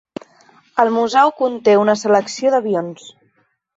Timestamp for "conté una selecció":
1.41-2.55